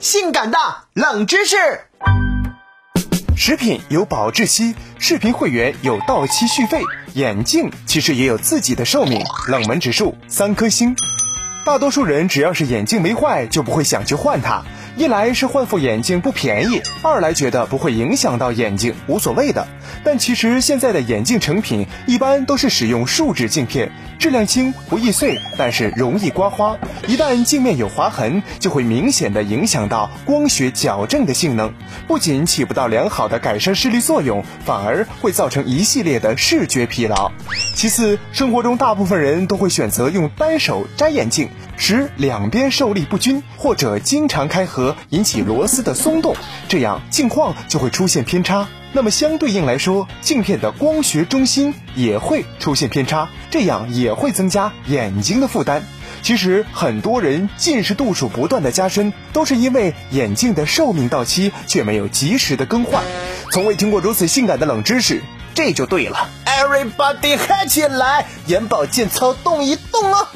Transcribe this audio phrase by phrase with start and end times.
[0.00, 0.56] 性感的
[0.94, 1.56] 冷知识：
[3.36, 10.96] 食品有保质期，视频会员有到期续费，眼镜其实也有自己的寿命，冷门指数三颗星。
[11.66, 14.64] 大多数人只要是眼镜没坏，就不会想去换它。
[15.00, 19.66] 一来是换副眼镜不便宜，二来觉得不会影响到眼睛，无所谓的。
[20.04, 26.76] 但其实现在的眼镜成品一般都是使用树脂镜片，质量轻，不易碎，但是容易刮花。
[27.08, 31.72] 一旦镜面有划痕，就会明显的影响到光学矫正的性能，
[32.06, 37.32] 不仅起不到良好的改善视力作用，反而会造成一系列的视觉疲劳。
[37.74, 41.48] 其次，生活中大部分人都会选择用单手摘眼镜。
[41.82, 46.34] 使两边受力不均，或者经常开合，引起螺丝的松动，
[46.68, 48.68] 这样镜框就会出现偏差。
[48.92, 55.84] 那么相对应来说，镜片的光学中心也会出现偏差，这样也会增加眼睛的负担。
[56.22, 63.02] 其实很多人近视度数不断的加深，都是因为眼镜的寿命到期却没有及时的更换。
[63.52, 65.22] 从未听过如此性感的冷知识，
[65.54, 66.28] 这就对了。
[66.44, 70.26] Everybody 嗨起来，眼保健操动一动哦！